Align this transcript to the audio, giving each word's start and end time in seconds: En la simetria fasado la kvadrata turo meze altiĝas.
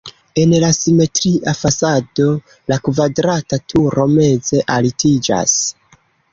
En 0.43 0.53
la 0.61 0.69
simetria 0.77 1.53
fasado 1.57 2.25
la 2.73 2.79
kvadrata 2.87 3.63
turo 3.75 4.09
meze 4.17 4.67
altiĝas. 4.81 5.57